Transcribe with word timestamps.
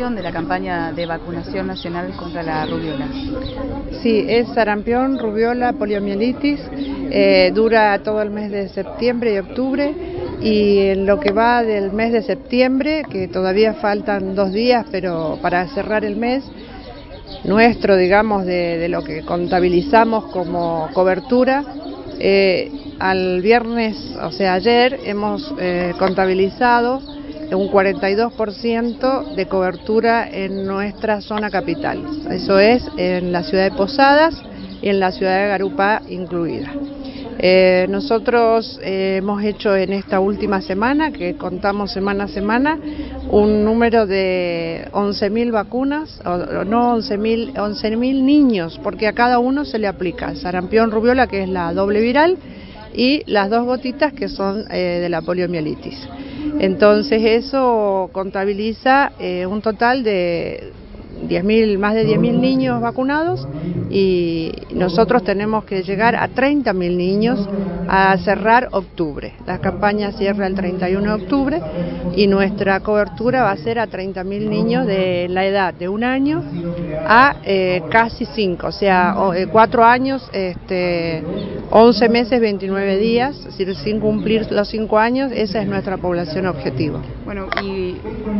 de 0.00 0.22
la 0.22 0.32
campaña 0.32 0.92
de 0.92 1.04
vacunación 1.04 1.66
nacional 1.66 2.16
contra 2.16 2.42
la 2.42 2.64
rubiola? 2.64 3.06
Sí, 4.00 4.24
es 4.26 4.48
sarampión, 4.54 5.18
rubiola, 5.18 5.74
poliomielitis, 5.74 6.58
eh, 7.10 7.52
dura 7.54 8.02
todo 8.02 8.22
el 8.22 8.30
mes 8.30 8.50
de 8.50 8.70
septiembre 8.70 9.34
y 9.34 9.38
octubre 9.38 9.94
y 10.40 10.78
en 10.86 11.04
lo 11.04 11.20
que 11.20 11.32
va 11.32 11.62
del 11.62 11.92
mes 11.92 12.12
de 12.12 12.22
septiembre, 12.22 13.02
que 13.10 13.28
todavía 13.28 13.74
faltan 13.74 14.34
dos 14.34 14.52
días, 14.52 14.86
pero 14.90 15.38
para 15.42 15.68
cerrar 15.68 16.02
el 16.06 16.16
mes, 16.16 16.44
nuestro, 17.44 17.98
digamos, 17.98 18.46
de, 18.46 18.88
lo 18.88 19.04
que 19.04 19.20
contabilizamos 19.20 20.32
como 20.32 20.88
cobertura, 20.94 21.62
eh, 22.18 22.72
al 22.98 23.42
viernes, 23.42 24.16
o 24.22 24.32
sea, 24.32 24.54
ayer, 24.54 24.98
hemos 25.04 25.54
eh, 25.58 25.92
contabilizado 25.98 27.02
un 27.56 27.68
42% 27.68 29.34
de 29.34 29.46
cobertura 29.46 30.28
en 30.30 30.66
nuestra 30.66 31.20
zona 31.20 31.50
capital. 31.50 32.04
Eso 32.30 32.58
es 32.58 32.82
en 32.96 33.32
la 33.32 33.42
ciudad 33.42 33.64
de 33.64 33.76
Posadas 33.76 34.34
y 34.82 34.88
en 34.88 35.00
la 35.00 35.12
ciudad 35.12 35.42
de 35.42 35.48
Garupa 35.48 36.02
incluida. 36.08 36.72
Eh, 37.42 37.86
nosotros 37.88 38.78
eh, 38.82 39.16
hemos 39.16 39.42
hecho 39.42 39.74
en 39.74 39.94
esta 39.94 40.20
última 40.20 40.60
semana, 40.60 41.10
que 41.10 41.36
contamos 41.36 41.90
semana 41.90 42.24
a 42.24 42.28
semana, 42.28 42.78
un 43.30 43.64
número 43.64 44.06
de 44.06 44.86
11.000 44.92 45.50
vacunas, 45.50 46.20
o, 46.26 46.64
no 46.64 46.98
11.000 46.98 47.58
11 47.58 47.96
niños, 47.96 48.78
porque 48.82 49.08
a 49.08 49.14
cada 49.14 49.38
uno 49.38 49.64
se 49.64 49.78
le 49.78 49.86
aplica 49.86 50.34
sarampión 50.34 50.90
rubiola, 50.90 51.28
que 51.28 51.42
es 51.42 51.48
la 51.48 51.72
doble 51.72 52.02
viral, 52.02 52.36
y 52.92 53.22
las 53.24 53.48
dos 53.48 53.64
gotitas 53.64 54.12
que 54.12 54.28
son 54.28 54.66
eh, 54.70 54.98
de 55.00 55.08
la 55.08 55.22
poliomielitis. 55.22 55.98
Entonces 56.58 57.22
eso 57.24 58.10
contabiliza 58.12 59.12
un 59.48 59.60
total 59.62 60.02
de 60.02 60.72
10.000, 61.28 61.78
más 61.78 61.94
de 61.94 62.04
10.000 62.06 62.40
niños 62.40 62.80
vacunados 62.80 63.46
y 63.90 64.52
nosotros 64.74 65.22
tenemos 65.24 65.64
que 65.64 65.82
llegar 65.82 66.14
a 66.16 66.28
30.000 66.28 66.96
niños 66.96 67.38
a 67.92 68.16
cerrar 68.18 68.68
octubre. 68.70 69.34
La 69.46 69.58
campaña 69.58 70.12
cierra 70.12 70.46
el 70.46 70.54
31 70.54 71.16
de 71.16 71.22
octubre 71.24 71.60
y 72.14 72.28
nuestra 72.28 72.78
cobertura 72.78 73.42
va 73.42 73.50
a 73.50 73.56
ser 73.56 73.80
a 73.80 73.88
30.000 73.88 74.48
niños 74.48 74.86
de 74.86 75.26
la 75.28 75.44
edad 75.44 75.74
de 75.74 75.88
un 75.88 76.04
año 76.04 76.40
a 77.04 77.38
eh, 77.42 77.82
casi 77.90 78.26
5, 78.26 78.64
o 78.64 78.70
sea, 78.70 79.16
4 79.50 79.82
eh, 79.82 79.84
años, 79.84 80.30
este, 80.32 81.24
11 81.70 82.08
meses, 82.08 82.40
29 82.40 82.96
días, 82.98 83.36
es 83.36 83.58
decir, 83.58 83.74
sin 83.74 83.98
cumplir 83.98 84.46
los 84.52 84.68
5 84.68 84.96
años, 84.96 85.32
esa 85.34 85.60
es 85.60 85.66
nuestra 85.66 85.96
población 85.96 86.46
objetivo. 86.46 87.00
Bueno, 87.24 87.48
y 87.60 87.96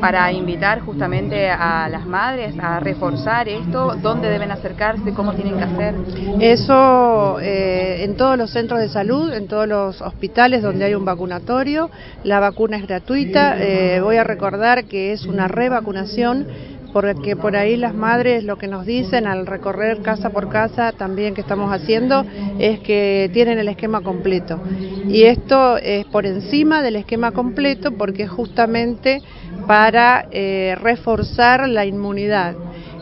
para 0.00 0.32
invitar 0.32 0.80
justamente 0.80 1.50
a 1.50 1.86
las 1.90 2.06
madres 2.06 2.54
a 2.58 2.80
reforzar 2.80 3.46
esto, 3.48 3.94
¿dónde 4.00 4.30
deben 4.30 4.50
acercarse? 4.50 5.12
¿Cómo 5.12 5.34
tienen 5.34 5.58
que 5.58 5.64
hacer? 5.64 5.94
Eso 6.40 7.38
eh, 7.40 8.04
en 8.04 8.16
todos 8.16 8.38
los 8.38 8.50
centros 8.50 8.80
de 8.80 8.88
salud, 8.88 9.33
en 9.36 9.48
todos 9.48 9.68
los 9.68 10.00
hospitales 10.00 10.62
donde 10.62 10.84
hay 10.84 10.94
un 10.94 11.04
vacunatorio, 11.04 11.90
la 12.22 12.40
vacuna 12.40 12.76
es 12.76 12.86
gratuita, 12.86 13.56
eh, 13.58 14.00
voy 14.00 14.16
a 14.16 14.24
recordar 14.24 14.84
que 14.84 15.12
es 15.12 15.26
una 15.26 15.48
revacunación 15.48 16.46
porque 16.94 17.34
por 17.34 17.56
ahí 17.56 17.76
las 17.76 17.92
madres 17.92 18.44
lo 18.44 18.56
que 18.56 18.68
nos 18.68 18.86
dicen 18.86 19.26
al 19.26 19.46
recorrer 19.46 20.00
casa 20.00 20.30
por 20.30 20.48
casa 20.48 20.92
también 20.92 21.34
que 21.34 21.40
estamos 21.40 21.72
haciendo 21.72 22.24
es 22.60 22.78
que 22.80 23.28
tienen 23.32 23.58
el 23.58 23.66
esquema 23.66 24.00
completo. 24.00 24.60
Y 25.08 25.24
esto 25.24 25.76
es 25.76 26.06
por 26.06 26.24
encima 26.24 26.82
del 26.82 26.94
esquema 26.94 27.32
completo 27.32 27.90
porque 27.90 28.22
es 28.22 28.30
justamente 28.30 29.22
para 29.66 30.26
eh, 30.30 30.76
reforzar 30.80 31.68
la 31.68 31.84
inmunidad. 31.84 32.54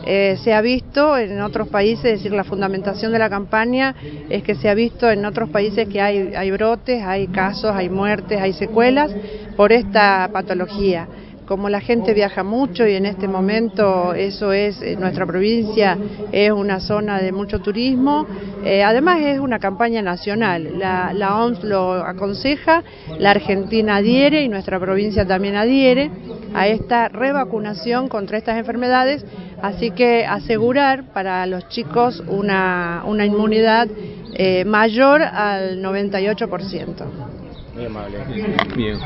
Eh, 0.05 0.37
se 0.43 0.53
ha 0.53 0.61
visto 0.61 1.17
en 1.17 1.41
otros 1.41 1.69
países, 1.69 2.05
es 2.05 2.19
decir, 2.19 2.33
la 2.33 2.43
fundamentación 2.43 3.11
de 3.11 3.19
la 3.19 3.29
campaña 3.29 3.95
es 4.29 4.43
que 4.43 4.55
se 4.55 4.69
ha 4.69 4.73
visto 4.73 5.09
en 5.09 5.25
otros 5.25 5.49
países 5.49 5.87
que 5.87 6.01
hay, 6.01 6.33
hay 6.35 6.51
brotes, 6.51 7.01
hay 7.03 7.27
casos, 7.27 7.71
hay 7.73 7.89
muertes, 7.89 8.39
hay 8.39 8.53
secuelas 8.53 9.11
por 9.55 9.71
esta 9.71 10.29
patología. 10.33 11.07
Como 11.45 11.67
la 11.67 11.81
gente 11.81 12.13
viaja 12.13 12.41
mucho 12.43 12.87
y 12.87 12.95
en 12.95 13.05
este 13.05 13.27
momento 13.27 14.13
eso 14.13 14.53
es, 14.53 14.81
eh, 14.81 14.95
nuestra 14.97 15.25
provincia 15.25 15.97
es 16.31 16.51
una 16.51 16.79
zona 16.79 17.21
de 17.21 17.33
mucho 17.33 17.59
turismo, 17.59 18.25
eh, 18.63 18.81
además 18.81 19.19
es 19.21 19.39
una 19.39 19.59
campaña 19.59 20.01
nacional, 20.01 20.79
la, 20.79 21.11
la 21.13 21.43
OMS 21.43 21.63
lo 21.65 21.93
aconseja, 21.95 22.83
la 23.19 23.31
Argentina 23.31 23.97
adhiere 23.97 24.43
y 24.43 24.47
nuestra 24.47 24.79
provincia 24.79 25.25
también 25.25 25.57
adhiere 25.57 26.11
a 26.53 26.67
esta 26.67 27.09
revacunación 27.09 28.07
contra 28.07 28.37
estas 28.37 28.57
enfermedades, 28.57 29.25
así 29.63 29.91
que 29.91 30.25
asegurar 30.25 31.05
para 31.13 31.45
los 31.45 31.67
chicos 31.69 32.21
una, 32.27 33.01
una 33.05 33.25
inmunidad 33.25 33.87
eh, 34.33 34.65
mayor 34.65 35.21
al 35.21 35.81
98%. 35.81 37.05
Muy 37.73 37.85
amable. 37.85 38.17
Bien, 38.75 38.99